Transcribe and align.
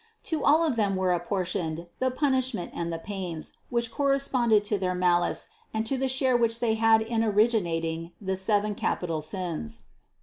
To 0.23 0.43
all 0.43 0.63
of 0.65 0.77
them 0.77 0.95
were 0.95 1.13
apportioned 1.13 1.85
the 1.99 2.09
punishment 2.09 2.71
and 2.73 2.91
the 2.91 2.97
pains, 2.97 3.53
which 3.69 3.91
corresponded 3.91 4.63
to 4.65 4.79
their 4.79 4.95
malice 4.95 5.49
and 5.75 5.85
to 5.85 5.95
the 5.95 6.09
share 6.09 6.35
which 6.35 6.59
they 6.59 6.73
had 6.73 7.03
in 7.03 7.21
origi 7.21 7.61
nating 7.61 8.11
the 8.19 8.35
seven 8.35 8.73
capital 8.73 9.21
sins. 9.21 9.83